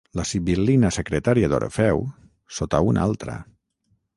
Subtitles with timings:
[0.19, 2.01] La sibil·lina secretària d'Orfeu,
[2.61, 3.37] sota una altra.